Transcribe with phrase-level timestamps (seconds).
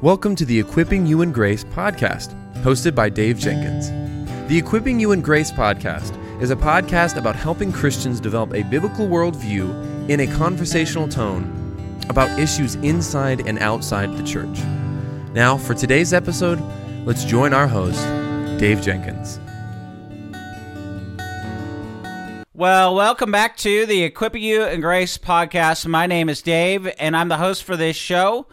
[0.00, 3.90] Welcome to the Equipping You in Grace podcast, hosted by Dave Jenkins.
[4.48, 9.08] The Equipping You in Grace podcast is a podcast about helping Christians develop a biblical
[9.08, 14.60] worldview in a conversational tone about issues inside and outside the church.
[15.32, 16.62] Now, for today's episode,
[17.04, 18.00] let's join our host,
[18.60, 19.40] Dave Jenkins.
[22.54, 25.86] Well, welcome back to the Equipping You in Grace podcast.
[25.86, 28.46] My name is Dave, and I'm the host for this show.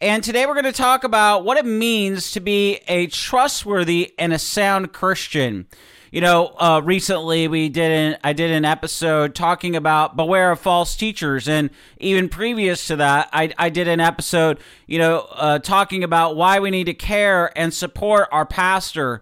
[0.00, 4.32] And today we're going to talk about what it means to be a trustworthy and
[4.32, 5.66] a sound Christian.
[6.12, 10.60] You know, uh, recently we did an I did an episode talking about beware of
[10.60, 15.58] false teachers, and even previous to that, I, I did an episode, you know, uh,
[15.58, 19.20] talking about why we need to care and support our pastor,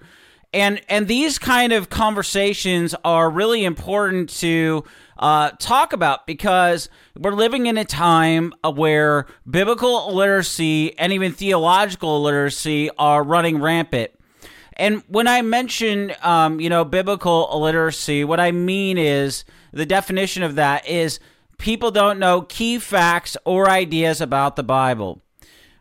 [0.56, 4.84] and and these kind of conversations are really important to
[5.18, 12.22] uh, talk about because we're living in a time where biblical literacy and even theological
[12.22, 14.10] literacy are running rampant.
[14.78, 20.42] And when I mention, um, you know, biblical literacy, what I mean is the definition
[20.42, 21.20] of that is
[21.58, 25.22] people don't know key facts or ideas about the Bible.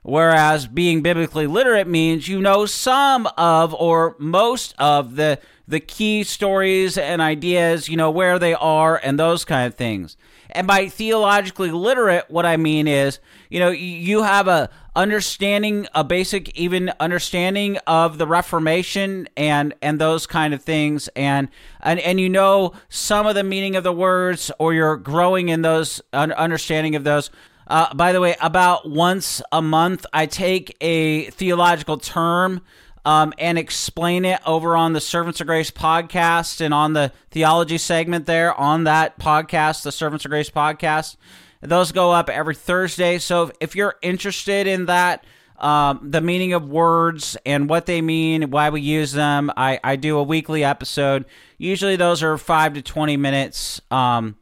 [0.06, 6.24] Whereas being biblically literate means you know some of or most of the the key
[6.24, 10.16] stories and ideas, you know, where they are and those kind of things.
[10.52, 16.04] And by theologically literate, what I mean is, you know, you have a understanding, a
[16.04, 21.50] basic even understanding of the Reformation and and those kind of things, and
[21.82, 25.64] and and you know some of the meaning of the words, or you're growing in
[25.64, 27.32] those understanding of those.
[27.68, 32.62] Uh, by the way, about once a month, I take a theological term
[33.06, 37.78] um, and explain it over on the Servants of Grace podcast and on the theology
[37.78, 41.16] segment there on that podcast, the Servants of Grace podcast.
[41.62, 43.18] Those go up every Thursday.
[43.18, 45.24] So if you're interested in that,
[45.58, 49.96] um, the meaning of words and what they mean, why we use them, I, I
[49.96, 51.26] do a weekly episode.
[51.58, 54.36] Usually those are five to 20 minutes um,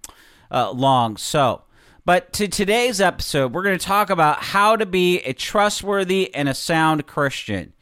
[0.51, 1.17] uh, long.
[1.17, 1.61] So,
[2.05, 6.49] but to today's episode, we're going to talk about how to be a trustworthy and
[6.49, 7.73] a sound Christian.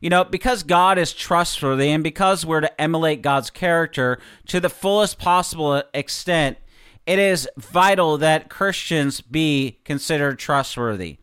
[0.00, 4.70] You know, because God is trustworthy and because we're to emulate God's character to the
[4.70, 6.58] fullest possible extent,
[7.06, 11.18] it is vital that Christians be considered trustworthy.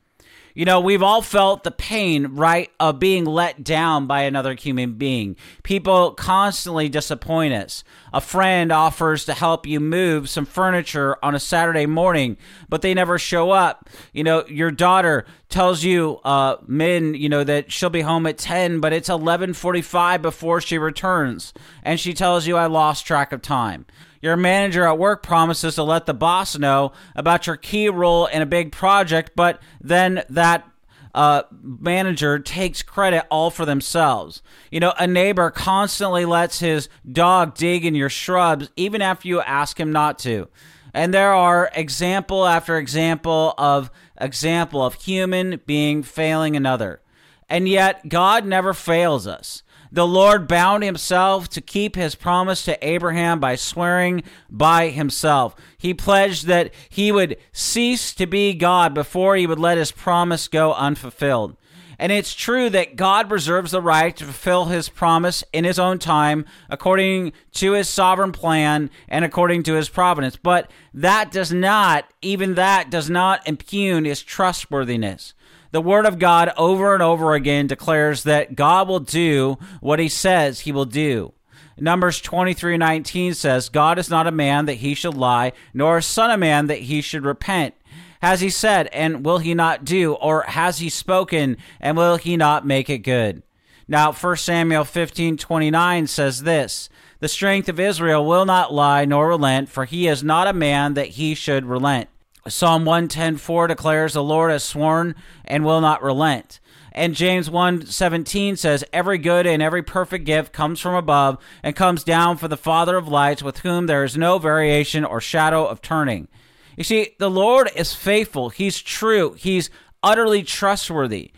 [0.58, 4.94] You know, we've all felt the pain, right, of being let down by another human
[4.94, 5.36] being.
[5.62, 7.84] People constantly disappoint us.
[8.12, 12.38] A friend offers to help you move some furniture on a Saturday morning,
[12.70, 13.88] but they never show up.
[14.14, 18.40] You know, your daughter tells you, uh, Min, you know, that she'll be home at
[18.40, 21.54] 10, but it's 11:45 before she returns,
[21.84, 23.86] and she tells you I lost track of time.
[24.28, 28.42] Your manager at work promises to let the boss know about your key role in
[28.42, 30.70] a big project, but then that
[31.16, 34.42] uh, manager takes credit all for themselves.
[34.70, 39.40] You know, a neighbor constantly lets his dog dig in your shrubs even after you
[39.40, 40.50] ask him not to.
[40.94, 43.90] And there are example after example of
[44.20, 47.00] example of human being failing another.
[47.48, 49.64] And yet God never fails us.
[49.92, 55.56] The Lord bound himself to keep his promise to Abraham by swearing by himself.
[55.78, 60.48] He pledged that he would cease to be God before he would let his promise
[60.48, 61.56] go unfulfilled.
[62.00, 65.98] And it's true that God reserves the right to fulfill his promise in his own
[65.98, 70.36] time, according to his sovereign plan and according to his providence.
[70.36, 75.34] But that does not, even that does not impugn his trustworthiness
[75.72, 80.10] the word of God over and over again declares that God will do what he
[80.10, 81.34] says he will do.
[81.80, 86.02] Numbers 23 19 says, God is not a man that he should lie, nor a
[86.02, 87.76] son of man that he should repent.
[88.22, 90.14] Has he said, and will he not do?
[90.14, 93.44] Or has he spoken, and will he not make it good?
[93.88, 96.90] Now, 1 Samuel 15 29 says this
[97.20, 100.96] The strength of Israel will not lie nor relent, for he is not a man
[100.96, 102.10] that he should relent.
[102.50, 105.16] Psalm 110:4 declares the Lord has sworn
[105.46, 106.60] and will not relent.
[106.92, 112.04] And James 1:17 says every good and every perfect gift comes from above and comes
[112.04, 115.82] down from the Father of lights with whom there is no variation or shadow of
[115.82, 116.28] turning.
[116.76, 118.50] You see, the Lord is faithful.
[118.50, 119.36] He's true.
[119.38, 119.70] He's
[120.02, 121.32] utterly trustworthy.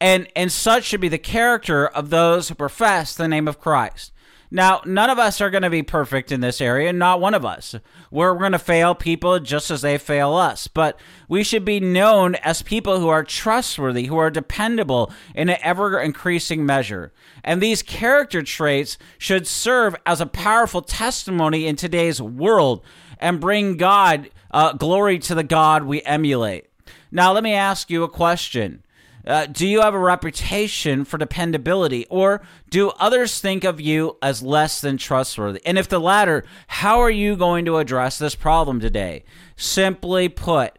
[0.00, 4.12] And and such should be the character of those who profess the name of Christ.
[4.50, 7.44] Now, none of us are going to be perfect in this area, not one of
[7.44, 7.74] us.
[8.10, 10.68] We're going to fail people just as they fail us.
[10.68, 10.98] But
[11.28, 16.00] we should be known as people who are trustworthy, who are dependable in an ever
[16.00, 17.12] increasing measure.
[17.42, 22.84] And these character traits should serve as a powerful testimony in today's world
[23.18, 26.66] and bring God uh, glory to the God we emulate.
[27.10, 28.82] Now, let me ask you a question
[29.26, 34.40] Uh, do you have a reputation for dependability, or do others think of you as
[34.40, 35.60] less than trustworthy?
[35.66, 39.24] And if the latter, how are you going to address this problem today?
[39.56, 40.78] Simply put,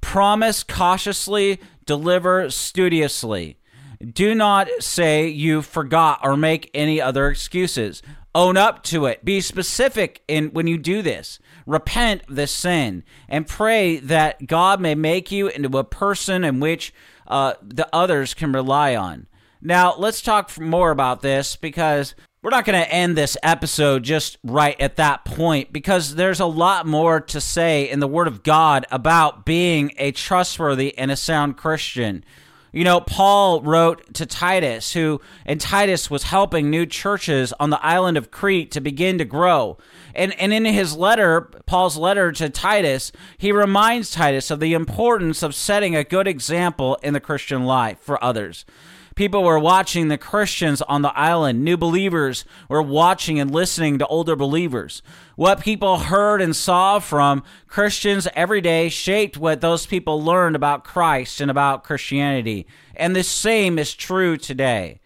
[0.00, 3.58] promise cautiously, deliver studiously.
[4.00, 8.02] Do not say you forgot or make any other excuses.
[8.34, 9.24] Own up to it.
[9.24, 11.38] Be specific in when you do this.
[11.66, 16.94] Repent the sin and pray that God may make you into a person in which
[17.26, 19.26] uh, the others can rely on.
[19.60, 24.36] Now, let's talk more about this because we're not going to end this episode just
[24.42, 28.42] right at that point because there's a lot more to say in the Word of
[28.42, 32.24] God about being a trustworthy and a sound Christian.
[32.72, 37.84] You know, Paul wrote to Titus, who, and Titus was helping new churches on the
[37.84, 39.76] island of Crete to begin to grow.
[40.14, 45.42] And, and in his letter, Paul's letter to Titus, he reminds Titus of the importance
[45.42, 48.64] of setting a good example in the Christian life for others.
[49.14, 51.62] People were watching the Christians on the island.
[51.62, 55.02] New believers were watching and listening to older believers.
[55.36, 60.84] What people heard and saw from Christians every day shaped what those people learned about
[60.84, 62.66] Christ and about Christianity.
[62.96, 65.00] And the same is true today.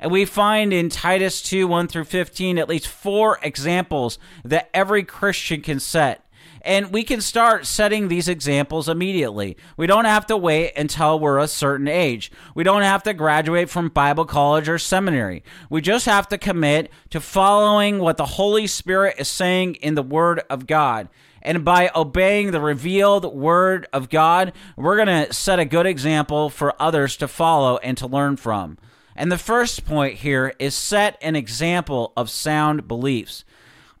[0.00, 5.04] And we find in Titus 2 1 through 15 at least four examples that every
[5.04, 6.26] Christian can set
[6.64, 9.56] and we can start setting these examples immediately.
[9.76, 12.30] We don't have to wait until we're a certain age.
[12.54, 15.42] We don't have to graduate from Bible college or seminary.
[15.68, 20.02] We just have to commit to following what the Holy Spirit is saying in the
[20.02, 21.08] Word of God.
[21.42, 26.48] And by obeying the revealed Word of God, we're going to set a good example
[26.48, 28.78] for others to follow and to learn from.
[29.16, 33.44] And the first point here is set an example of sound beliefs.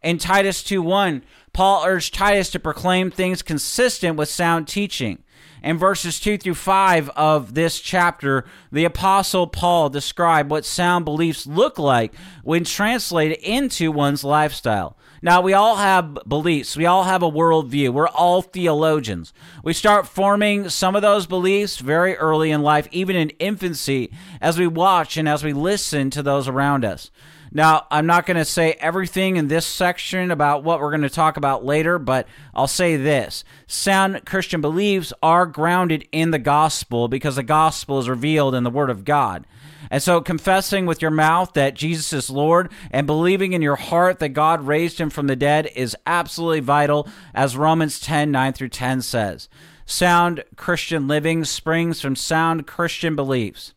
[0.02, 1.22] In Titus 2 1,
[1.52, 5.22] Paul urged Titus to proclaim things consistent with sound teaching.
[5.62, 11.46] In verses 2 through 5 of this chapter, the Apostle Paul described what sound beliefs
[11.46, 14.96] look like when translated into one's lifestyle.
[15.24, 16.76] Now, we all have beliefs.
[16.76, 17.90] We all have a worldview.
[17.90, 19.32] We're all theologians.
[19.62, 24.10] We start forming some of those beliefs very early in life, even in infancy,
[24.40, 27.12] as we watch and as we listen to those around us.
[27.54, 31.10] Now, I'm not going to say everything in this section about what we're going to
[31.10, 33.44] talk about later, but I'll say this.
[33.66, 38.70] Sound Christian beliefs are grounded in the gospel because the gospel is revealed in the
[38.70, 39.46] Word of God.
[39.90, 44.20] And so, confessing with your mouth that Jesus is Lord and believing in your heart
[44.20, 48.70] that God raised him from the dead is absolutely vital, as Romans 10 9 through
[48.70, 49.50] 10 says.
[49.84, 53.74] Sound Christian living springs from sound Christian beliefs.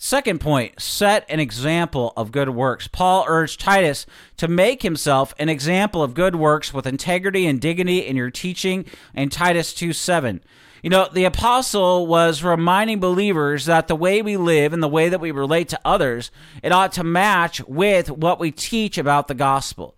[0.00, 2.86] Second point, set an example of good works.
[2.86, 4.06] Paul urged Titus
[4.36, 8.84] to make himself an example of good works with integrity and dignity in your teaching
[9.12, 10.40] in Titus 2 7.
[10.84, 15.08] You know, the apostle was reminding believers that the way we live and the way
[15.08, 16.30] that we relate to others,
[16.62, 19.96] it ought to match with what we teach about the gospel.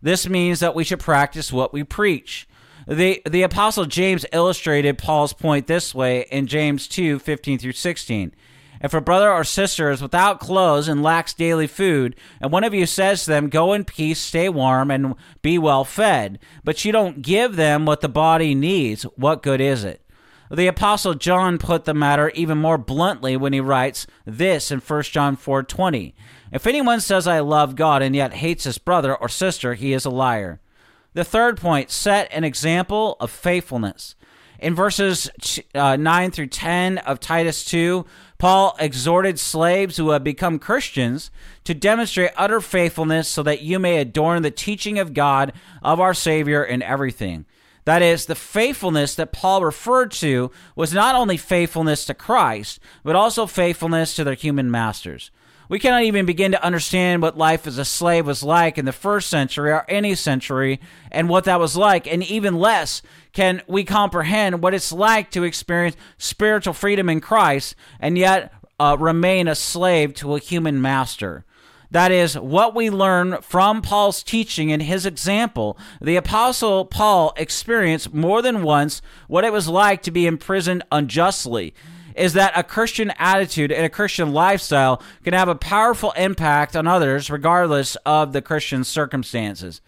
[0.00, 2.48] This means that we should practice what we preach.
[2.88, 8.32] The, the apostle James illustrated Paul's point this way in James 2 15 through 16.
[8.82, 12.74] If a brother or sister is without clothes and lacks daily food, and one of
[12.74, 16.90] you says to them, Go in peace, stay warm, and be well fed, but you
[16.90, 20.02] don't give them what the body needs, what good is it?
[20.50, 25.02] The apostle John put the matter even more bluntly when he writes this in 1
[25.04, 26.12] John 4:20.
[26.52, 30.04] If anyone says I love God and yet hates his brother or sister, he is
[30.04, 30.60] a liar.
[31.14, 34.14] The third point, set an example of faithfulness.
[34.62, 35.28] In verses
[35.74, 38.06] uh, 9 through 10 of Titus 2,
[38.38, 41.32] Paul exhorted slaves who have become Christians
[41.64, 45.52] to demonstrate utter faithfulness so that you may adorn the teaching of God,
[45.82, 47.44] of our Savior, in everything.
[47.86, 53.16] That is, the faithfulness that Paul referred to was not only faithfulness to Christ, but
[53.16, 55.32] also faithfulness to their human masters.
[55.72, 58.92] We cannot even begin to understand what life as a slave was like in the
[58.92, 63.00] first century or any century and what that was like, and even less
[63.32, 68.98] can we comprehend what it's like to experience spiritual freedom in Christ and yet uh,
[69.00, 71.46] remain a slave to a human master.
[71.90, 75.78] That is what we learn from Paul's teaching and his example.
[76.02, 81.72] The Apostle Paul experienced more than once what it was like to be imprisoned unjustly.
[82.14, 86.86] Is that a Christian attitude and a Christian lifestyle can have a powerful impact on
[86.86, 89.80] others regardless of the Christian circumstances.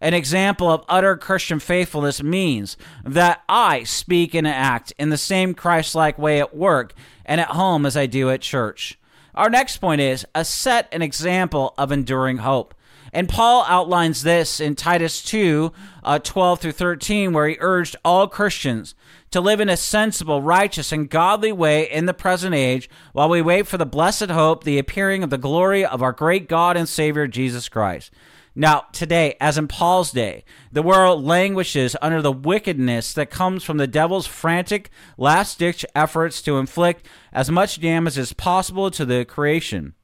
[0.00, 5.54] An example of utter Christian faithfulness means that I speak and act in the same
[5.54, 6.92] Christ like way at work
[7.24, 8.98] and at home as I do at church.
[9.34, 12.74] Our next point is a set an example of enduring hope.
[13.12, 18.26] And Paul outlines this in Titus 2 uh, 12 through 13, where he urged all
[18.26, 18.94] Christians
[19.30, 23.42] to live in a sensible, righteous, and godly way in the present age while we
[23.42, 26.88] wait for the blessed hope, the appearing of the glory of our great God and
[26.88, 28.10] Savior Jesus Christ.
[28.54, 33.78] Now, today, as in Paul's day, the world languishes under the wickedness that comes from
[33.78, 39.24] the devil's frantic, last ditch efforts to inflict as much damage as possible to the
[39.24, 39.94] creation.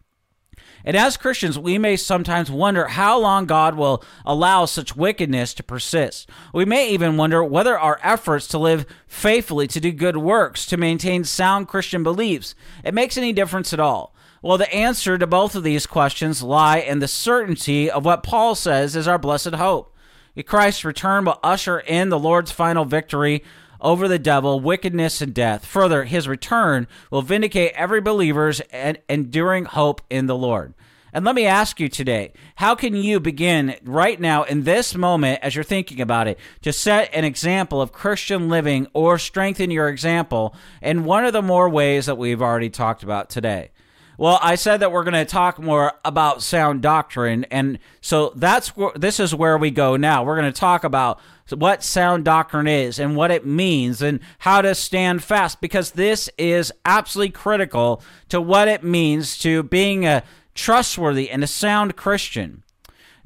[0.84, 5.62] And as Christians, we may sometimes wonder how long God will allow such wickedness to
[5.62, 6.28] persist.
[6.54, 10.76] We may even wonder whether our efforts to live faithfully, to do good works, to
[10.76, 12.54] maintain sound Christian beliefs,
[12.84, 14.14] it makes any difference at all.
[14.40, 18.54] Well, the answer to both of these questions lie in the certainty of what Paul
[18.54, 19.94] says is our blessed hope.
[20.46, 23.42] Christ's return will usher in the Lord's final victory
[23.80, 25.64] over the devil, wickedness, and death.
[25.66, 28.60] Further, his return will vindicate every believer's
[29.08, 30.74] enduring hope in the Lord.
[31.12, 35.40] And let me ask you today how can you begin right now in this moment
[35.42, 39.88] as you're thinking about it to set an example of Christian living or strengthen your
[39.88, 43.70] example in one of the more ways that we've already talked about today?
[44.18, 48.76] Well, I said that we're going to talk more about sound doctrine, and so that's
[48.76, 50.24] where this is where we go now.
[50.24, 51.20] We're going to talk about
[51.50, 56.28] what sound doctrine is and what it means and how to stand fast because this
[56.36, 62.64] is absolutely critical to what it means to being a trustworthy and a sound Christian.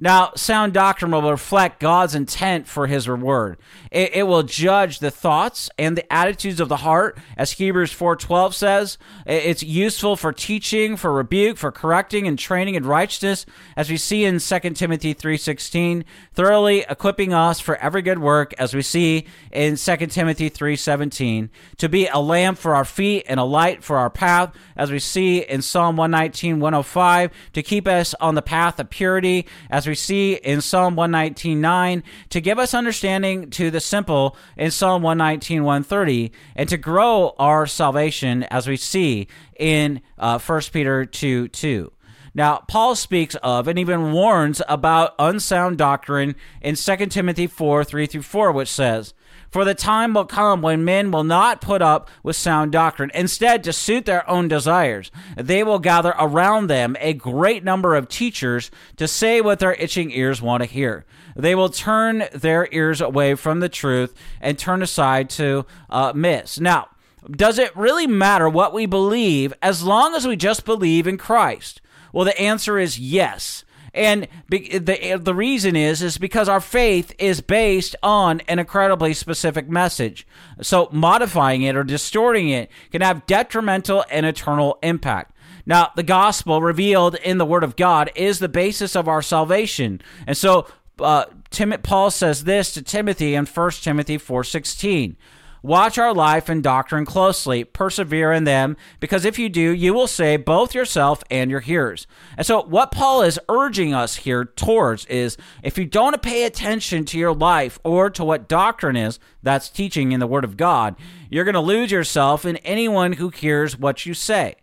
[0.02, 3.56] Now, sound doctrine will reflect God's intent for his reward.
[3.92, 8.52] It, it, will judge the thoughts and the attitudes of the heart, as Hebrews 4.12
[8.52, 8.98] says.
[9.26, 14.24] It's useful for teaching, for rebuke, for correcting and training in righteousness, as we see
[14.24, 16.02] in 2 Timothy 3.16,
[16.34, 21.88] thoroughly equipping us for every good work, as we see in 2 Timothy 3.17, to
[21.88, 25.42] be a lamp for our feet and a light for our path, as we see
[25.42, 29.96] in Psalm 119, 105, to keep us on the path of purity, as we we
[29.96, 36.32] see in Psalm 119.9, to give us understanding to the simple in Psalm 119, 130,
[36.56, 41.92] and to grow our salvation as we see in uh, 1 Peter 2, 2.
[42.32, 48.06] Now, Paul speaks of and even warns about unsound doctrine in 2 Timothy 4 3
[48.06, 49.12] through 4, which says,
[49.52, 53.10] for the time will come when men will not put up with sound doctrine.
[53.14, 58.08] Instead, to suit their own desires, they will gather around them a great number of
[58.08, 61.04] teachers to say what their itching ears want to hear.
[61.36, 66.58] They will turn their ears away from the truth and turn aside to uh, myths.
[66.58, 66.88] Now,
[67.30, 71.82] does it really matter what we believe as long as we just believe in Christ?
[72.12, 73.64] Well, the answer is yes.
[73.94, 79.68] And the the reason is is because our faith is based on an incredibly specific
[79.68, 80.26] message.
[80.62, 85.36] So modifying it or distorting it can have detrimental and eternal impact.
[85.66, 90.00] Now, the gospel revealed in the Word of God is the basis of our salvation,
[90.26, 90.66] and so
[90.98, 95.16] uh, Tim, Paul says this to Timothy in 1 Timothy four sixteen.
[95.62, 100.08] Watch our life and doctrine closely, persevere in them, because if you do, you will
[100.08, 102.08] save both yourself and your hearers.
[102.36, 107.04] And so, what Paul is urging us here towards is if you don't pay attention
[107.06, 110.96] to your life or to what doctrine is, that's teaching in the Word of God,
[111.30, 114.56] you're going to lose yourself in anyone who hears what you say.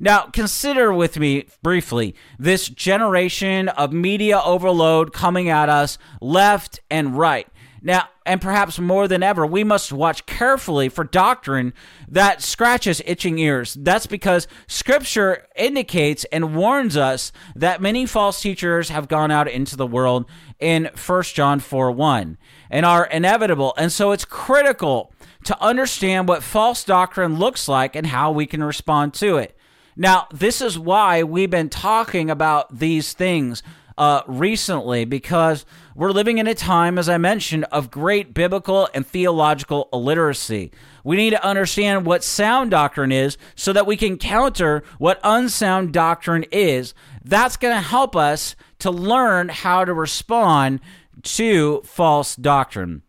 [0.00, 7.16] Now, consider with me briefly this generation of media overload coming at us left and
[7.16, 7.46] right.
[7.82, 11.72] Now, and perhaps more than ever, we must watch carefully for doctrine
[12.08, 13.74] that scratches itching ears.
[13.74, 19.76] That's because Scripture indicates and warns us that many false teachers have gone out into
[19.76, 20.26] the world
[20.58, 23.72] in 1 John 4 1 and are inevitable.
[23.78, 25.12] And so it's critical
[25.44, 29.56] to understand what false doctrine looks like and how we can respond to it.
[29.96, 33.62] Now, this is why we've been talking about these things
[33.96, 35.64] uh, recently because
[35.96, 40.70] we're living in a time, as I mentioned, of great biblical and theological illiteracy.
[41.02, 45.94] We need to understand what sound doctrine is so that we can counter what unsound
[45.94, 46.92] doctrine is.
[47.24, 50.80] That's going to help us to learn how to respond
[51.22, 53.00] to false doctrine.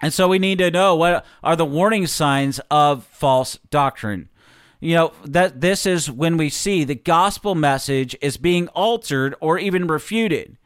[0.00, 4.28] And so we need to know what are the warning signs of false doctrine
[4.82, 9.58] you know that this is when we see the gospel message is being altered or
[9.58, 10.56] even refuted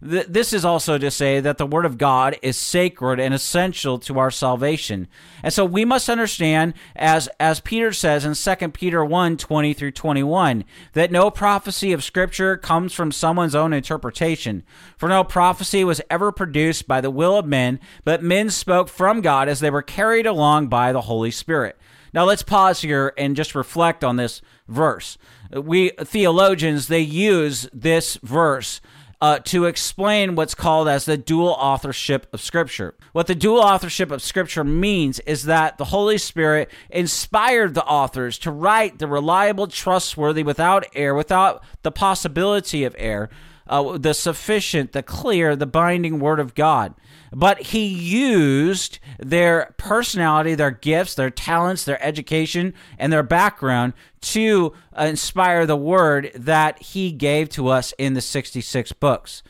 [0.00, 4.18] this is also to say that the Word of God is sacred and essential to
[4.18, 5.08] our salvation.
[5.42, 9.90] And so we must understand, as, as Peter says in 2 Peter 1 20 through
[9.90, 14.62] 21, that no prophecy of Scripture comes from someone's own interpretation.
[14.96, 19.20] For no prophecy was ever produced by the will of men, but men spoke from
[19.20, 21.76] God as they were carried along by the Holy Spirit.
[22.12, 25.18] Now let's pause here and just reflect on this verse.
[25.52, 28.80] We theologians, they use this verse
[29.20, 32.94] uh, to explain what's called as the dual authorship of Scripture.
[33.12, 38.38] What the dual authorship of Scripture means is that the Holy Spirit inspired the authors
[38.38, 43.28] to write the reliable, trustworthy, without error, without the possibility of error,
[43.68, 46.94] uh, the sufficient, the clear, the binding Word of God
[47.32, 54.72] but he used their personality, their gifts, their talents, their education, and their background to
[54.98, 59.42] inspire the word that he gave to us in the 66 books.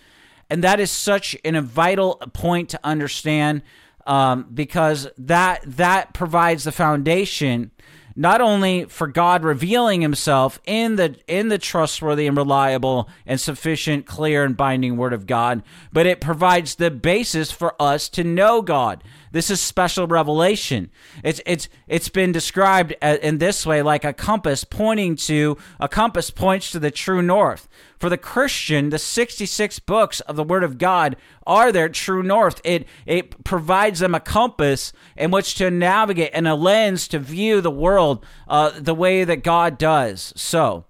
[0.51, 3.63] And that is such an, a vital point to understand
[4.07, 7.71] um, because that that provides the foundation
[8.19, 14.07] not only for God revealing himself in the in the trustworthy and reliable and sufficient
[14.07, 18.61] clear and binding word of God, but it provides the basis for us to know
[18.61, 19.05] God.
[19.33, 20.91] This is special revelation.
[21.23, 26.31] It's it's it's been described in this way like a compass pointing to a compass
[26.31, 27.69] points to the true north.
[27.99, 31.17] For the Christian, the 66 books of the Word of God
[31.47, 32.61] are their true north.
[32.65, 37.61] It it provides them a compass in which to navigate and a lens to view
[37.61, 40.33] the world uh, the way that God does.
[40.37, 40.87] So,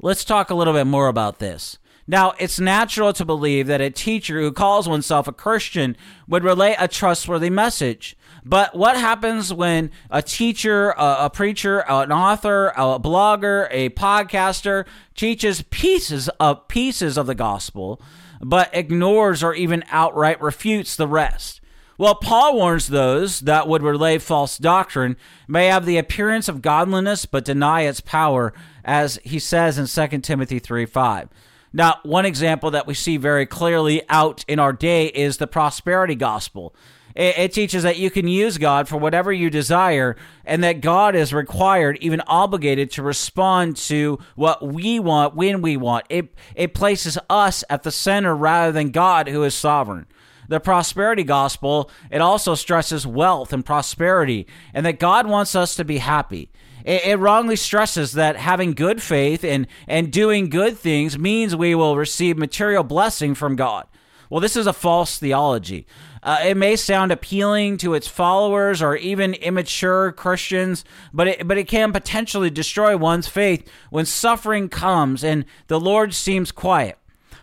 [0.00, 1.78] let's talk a little bit more about this.
[2.06, 5.96] Now, it's natural to believe that a teacher who calls oneself a Christian
[6.28, 8.16] would relay a trustworthy message.
[8.44, 14.84] But what happens when a teacher, a, a, preacher, an author, a blogger, a podcaster
[15.14, 18.02] teaches pieces of pieces of the gospel,
[18.40, 21.62] but ignores or even outright refutes the rest?
[21.96, 27.24] Well, Paul warns those that would relay false doctrine may have the appearance of godliness
[27.24, 28.52] but deny its power,
[28.84, 31.28] as he says in 2 Timothy 3 5.
[31.76, 36.14] Now, one example that we see very clearly out in our day is the prosperity
[36.14, 36.72] gospel.
[37.16, 40.14] It, it, teaches that you can use God for whatever you desire,
[40.44, 45.76] and that God is required, even obligated, to respond to what we want when we
[45.76, 46.06] want.
[46.08, 50.06] It, it places us at the center rather than God, who is sovereign.
[50.48, 55.84] The prosperity gospel, it also stresses wealth and prosperity, and that God wants us to
[55.84, 56.50] be happy.
[56.84, 61.74] It, it wrongly stresses that having good faith and, and doing good things means we
[61.74, 63.86] will receive material blessing from God.
[64.30, 65.86] Well, this is a false theology.
[66.22, 71.58] Uh, it may sound appealing to its followers or even immature Christians, but it, but
[71.58, 76.98] it can potentially destroy one's faith when suffering comes and the Lord seems quiet.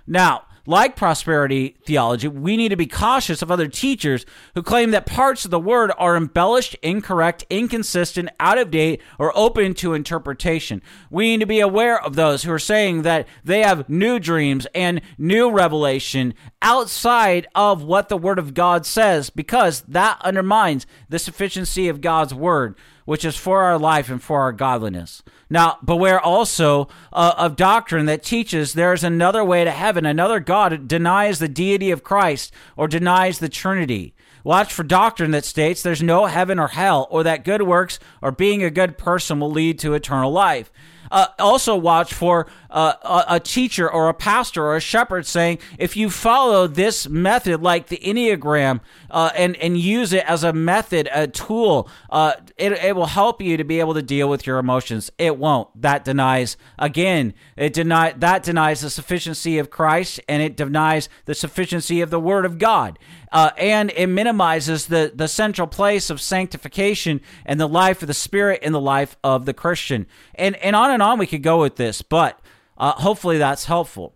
[0.08, 5.06] Now, like prosperity theology, we need to be cautious of other teachers who claim that
[5.06, 10.82] parts of the word are embellished, incorrect, inconsistent, out of date, or open to interpretation.
[11.10, 14.68] We need to be aware of those who are saying that they have new dreams
[14.76, 21.20] and new revelation outside of what the word of God says because that undermines the
[21.20, 22.76] sufficiency of God's word
[23.12, 25.22] which is for our life and for our godliness.
[25.50, 30.40] Now, beware also uh, of doctrine that teaches there is another way to heaven, another
[30.40, 34.14] God denies the deity of Christ or denies the Trinity.
[34.46, 38.32] Watch for doctrine that states there's no heaven or hell, or that good works or
[38.32, 40.72] being a good person will lead to eternal life.
[41.12, 45.98] Uh, also, watch for a, a, teacher or a pastor or a shepherd saying, if
[45.98, 48.80] you follow this method, like the Enneagram,
[49.10, 53.42] uh, and and use it as a method, a tool, uh, it it will help
[53.42, 55.12] you to be able to deal with your emotions.
[55.18, 55.70] It won't.
[55.82, 57.34] That denies again.
[57.58, 62.20] It deny that denies the sufficiency of Christ, and it denies the sufficiency of the
[62.20, 62.98] Word of God.
[63.32, 68.14] Uh, and it minimizes the, the central place of sanctification and the life of the
[68.14, 70.06] Spirit in the life of the Christian.
[70.36, 72.41] And, and on and on we could go with this, but
[72.82, 74.16] uh, hopefully that's helpful.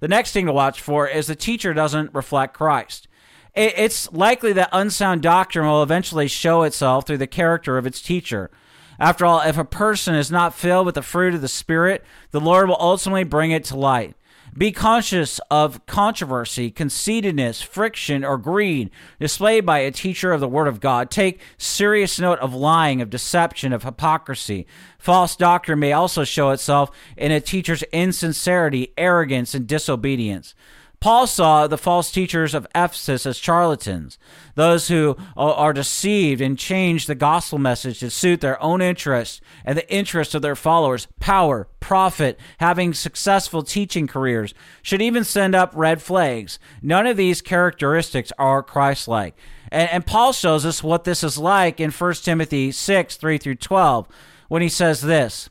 [0.00, 3.06] The next thing to watch for is the teacher doesn't reflect Christ.
[3.54, 8.50] It's likely that unsound doctrine will eventually show itself through the character of its teacher.
[8.98, 12.40] After all, if a person is not filled with the fruit of the Spirit, the
[12.40, 14.14] Lord will ultimately bring it to light.
[14.58, 18.90] Be conscious of controversy, conceitedness, friction, or greed
[19.20, 21.10] displayed by a teacher of the Word of God.
[21.10, 24.66] Take serious note of lying, of deception, of hypocrisy.
[24.98, 30.54] False doctrine may also show itself in a teacher's insincerity, arrogance, and disobedience.
[31.00, 34.18] Paul saw the false teachers of Ephesus as charlatans,
[34.54, 39.40] those who uh, are deceived and change the gospel message to suit their own interests
[39.64, 41.06] and the interests of their followers.
[41.20, 46.58] Power, profit, having successful teaching careers should even send up red flags.
[46.82, 49.36] None of these characteristics are Christ like.
[49.70, 53.56] And, and Paul shows us what this is like in 1 Timothy 6 3 through
[53.56, 54.08] 12
[54.48, 55.50] when he says this.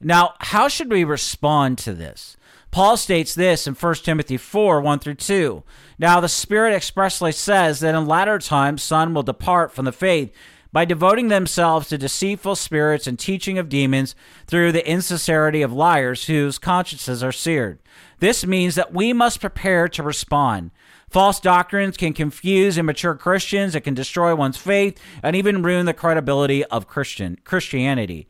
[0.00, 2.36] Now, how should we respond to this?
[2.70, 5.62] Paul states this in 1 Timothy 4 1 through 2.
[5.98, 10.32] Now, the Spirit expressly says that in latter times some will depart from the faith
[10.72, 14.14] by devoting themselves to deceitful spirits and teaching of demons
[14.46, 17.80] through the insincerity of liars whose consciences are seared.
[18.20, 20.70] This means that we must prepare to respond.
[21.10, 25.92] False doctrines can confuse immature Christians, it can destroy one's faith, and even ruin the
[25.92, 28.28] credibility of Christian Christianity.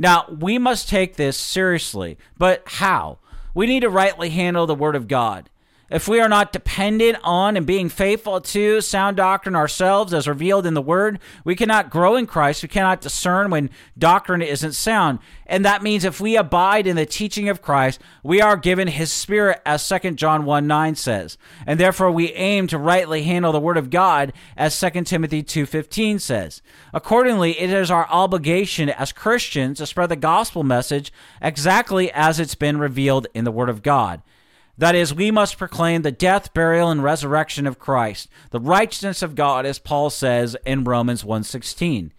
[0.00, 3.18] Now, we must take this seriously, but how?
[3.54, 5.50] We need to rightly handle the Word of God.
[5.90, 10.64] If we are not dependent on and being faithful to sound doctrine ourselves as revealed
[10.64, 12.62] in the Word, we cannot grow in Christ.
[12.62, 15.18] We cannot discern when doctrine isn't sound.
[15.46, 19.10] And that means if we abide in the teaching of Christ, we are given His
[19.10, 21.36] Spirit, as 2 John 1 9 says.
[21.66, 26.20] And therefore we aim to rightly handle the Word of God, as 2 Timothy 2.15
[26.20, 26.62] says.
[26.94, 32.54] Accordingly, it is our obligation as Christians to spread the gospel message exactly as it's
[32.54, 34.22] been revealed in the Word of God.
[34.80, 39.34] That is, we must proclaim the death, burial, and resurrection of Christ, the righteousness of
[39.34, 42.12] God, as Paul says in Romans 1.16.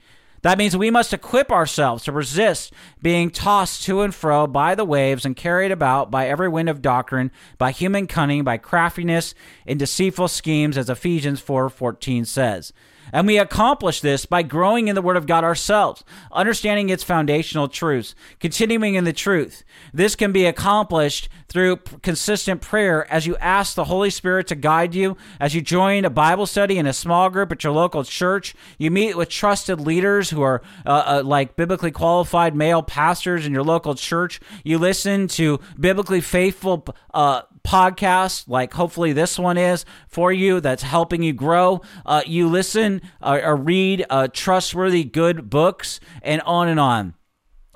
[0.43, 2.71] That means we must equip ourselves to resist
[3.01, 6.83] being tossed to and fro by the waves and carried about by every wind of
[6.83, 9.33] doctrine, by human cunning, by craftiness,
[9.65, 12.73] in deceitful schemes, as Ephesians 4.14 says.
[13.11, 17.67] And we accomplish this by growing in the Word of God ourselves, understanding its foundational
[17.67, 19.63] truths, continuing in the truth.
[19.93, 24.95] This can be accomplished through consistent prayer as you ask the Holy Spirit to guide
[24.95, 28.55] you, as you join a Bible study in a small group at your local church.
[28.77, 33.51] You meet with trusted leaders who are uh, uh, like biblically qualified male pastors in
[33.51, 34.39] your local church.
[34.63, 40.83] You listen to biblically faithful uh, podcasts, like hopefully this one is for you, that's
[40.83, 41.81] helping you grow.
[42.05, 47.13] Uh, you listen uh, or read uh, trustworthy, good books, and on and on.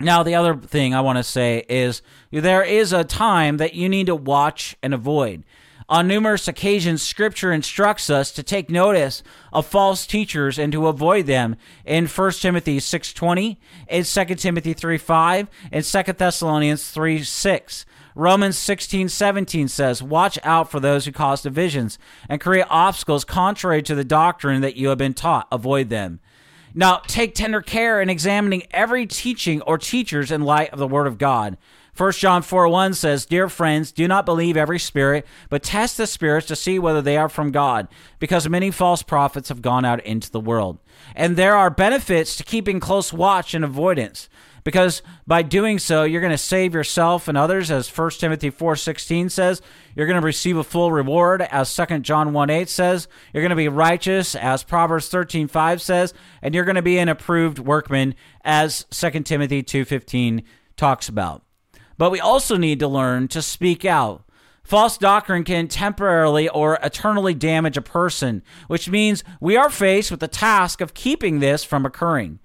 [0.02, 3.88] Now, the other thing I want to say is there is a time that you
[3.88, 5.46] need to watch and avoid.
[5.88, 9.22] On numerous occasions, Scripture instructs us to take notice
[9.54, 15.48] of false teachers and to avoid them in 1 Timothy 6.20, in 2 Timothy 3.5,
[15.72, 17.86] and 2 Thessalonians 3.6.
[18.16, 23.84] Romans 16, 17 says, Watch out for those who cause divisions and create obstacles contrary
[23.84, 25.48] to the doctrine that you have been taught.
[25.52, 26.20] Avoid them.
[26.74, 31.08] Now, take tender care in examining every teaching or teachers in light of the Word
[31.08, 31.58] of God.
[31.98, 36.08] 1 John 4 1 says, Dear friends, do not believe every spirit, but test the
[36.08, 37.88] spirits to see whether they are from God,
[38.20, 40.80] because many false prophets have gone out into the world.
[41.16, 44.30] And there are benefits to keeping close watch and avoidance
[44.66, 49.32] because by doing so you're going to save yourself and others as 1 timothy 4.16
[49.32, 49.62] says.
[49.96, 53.08] You're going to receive a full reward as 2 john 1.8 says.
[53.34, 56.14] You're going to be righteous as proverbs 13.5 says.
[56.42, 60.44] And you're going to be an approved workman as 2 timothy 2.15
[60.76, 61.45] talks about
[61.98, 64.26] but we also need to learn to speak out
[64.66, 70.20] False doctrine can temporarily or eternally damage a person, which means we are faced with
[70.20, 72.40] the task of keeping this from occurring.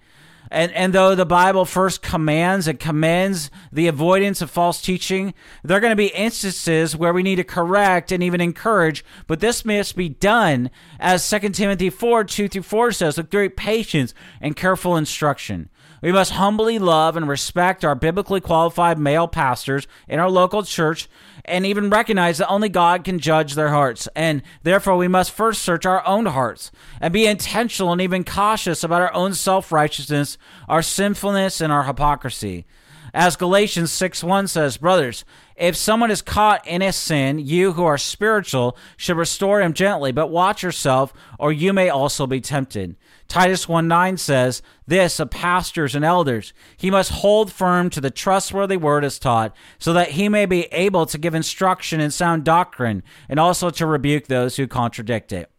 [0.51, 5.33] And, and though the Bible first commands and commends the avoidance of false teaching,
[5.65, 9.41] there are going to be instances where we need to correct and even encourage, but
[9.41, 14.13] this must be done, as 2 Timothy 4 2 through 4 says, with great patience
[14.43, 15.71] and careful instruction.
[16.03, 21.09] We must humbly love and respect our biblically qualified male pastors in our local church
[21.45, 24.09] and even recognize that only God can judge their hearts.
[24.17, 28.83] And therefore, we must first search our own hearts and be intentional and even cautious
[28.83, 32.65] about our own self righteousness, our sinfulness, and our hypocrisy.
[33.13, 35.25] As Galatians 6 1 says, Brothers,
[35.61, 40.11] if someone is caught in a sin, you who are spiritual should restore him gently,
[40.11, 42.97] but watch yourself, or you may also be tempted.
[43.29, 46.55] Titus 1 9 says, This of pastors and elders.
[46.79, 50.63] He must hold firm to the trustworthy word as taught, so that he may be
[50.73, 55.51] able to give instruction in sound doctrine, and also to rebuke those who contradict it.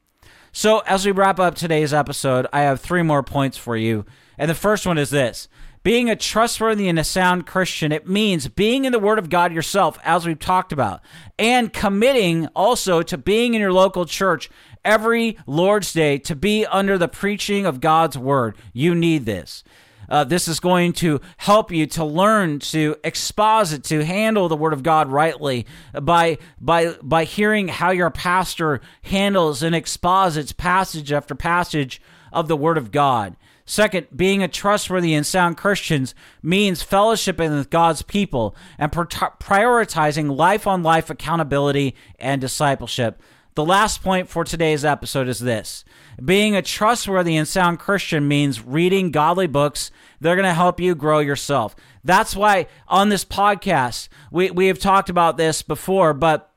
[0.51, 4.05] So, as we wrap up today's episode, I have three more points for you.
[4.37, 5.47] And the first one is this
[5.83, 9.53] being a trustworthy and a sound Christian, it means being in the Word of God
[9.53, 11.01] yourself, as we've talked about,
[11.39, 14.49] and committing also to being in your local church
[14.85, 18.55] every Lord's Day to be under the preaching of God's Word.
[18.73, 19.63] You need this.
[20.09, 24.73] Uh, this is going to help you to learn to exposit, to handle the Word
[24.73, 31.33] of God rightly by by by hearing how your pastor handles and exposits passage after
[31.33, 32.01] passage
[32.33, 33.37] of the Word of God.
[33.71, 40.67] Second, being a trustworthy and sound Christians means fellowshipping with God's people and prioritizing life
[40.67, 43.21] on life accountability and discipleship.
[43.55, 45.85] The last point for today's episode is this
[46.21, 49.89] being a trustworthy and sound Christian means reading godly books.
[50.19, 51.73] They're going to help you grow yourself.
[52.03, 56.51] That's why on this podcast, we, we have talked about this before, but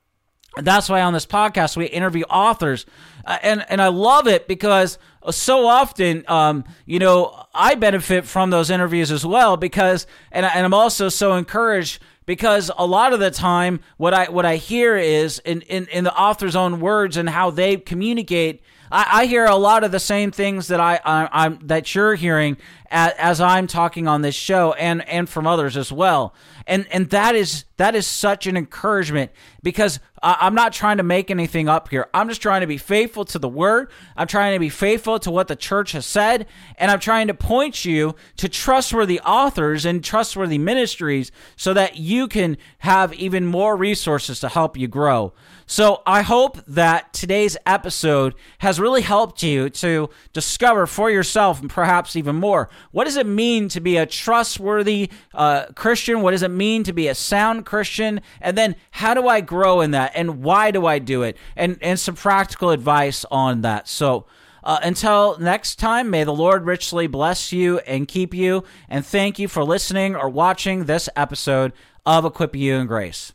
[0.56, 2.86] that's why on this podcast we interview authors.
[3.24, 4.98] Uh, and, and I love it because
[5.30, 10.64] so often, um, you know, I benefit from those interviews as well because, and, and
[10.64, 14.96] I'm also so encouraged because a lot of the time what I what I hear
[14.96, 18.62] is in, in, in the author's own words and how they communicate
[18.94, 22.14] I, I hear a lot of the same things that I, I am that you're
[22.14, 22.56] hearing
[22.94, 26.34] as, as I'm talking on this show and and from others as well
[26.66, 31.30] and and that is that is such an encouragement because I'm not trying to make
[31.30, 32.08] anything up here.
[32.14, 33.90] I'm just trying to be faithful to the word.
[34.16, 36.46] I'm trying to be faithful to what the church has said,
[36.78, 42.26] and I'm trying to point you to trustworthy authors and trustworthy ministries so that you
[42.26, 45.34] can have even more resources to help you grow.
[45.66, 51.68] So I hope that today's episode has really helped you to discover for yourself and
[51.68, 56.22] perhaps even more what does it mean to be a trustworthy uh, Christian?
[56.22, 58.20] What does it mean to be a sound Christian?
[58.40, 60.12] And then how do I grow in that?
[60.14, 61.36] And why do I do it?
[61.56, 63.88] And and some practical advice on that.
[63.88, 64.26] So.
[64.66, 68.64] Uh, until next time, may the Lord richly bless you and keep you.
[68.88, 71.74] And thank you for listening or watching this episode
[72.06, 73.34] of Equip You in Grace.